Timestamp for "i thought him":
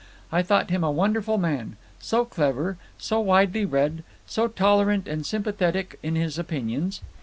0.31-0.83